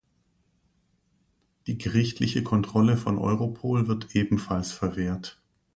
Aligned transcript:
Die 1.67 1.77
gerichtliche 1.77 2.41
Kontrolle 2.43 2.97
von 2.97 3.19
Europol 3.19 3.87
wird 3.87 4.15
ebenfalls 4.15 4.71
verwehrt. 4.71 5.39